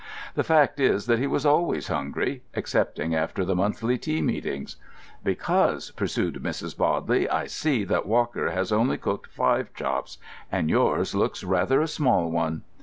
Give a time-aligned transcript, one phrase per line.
[0.33, 4.77] The fact is that he was always hungry, excepting after the monthly tea meetings.
[5.23, 6.75] "Because," pursued Mrs.
[6.75, 10.17] Bodley, "I see that Walker has only cooked five chops;
[10.51, 12.63] and yours looks rather a small one."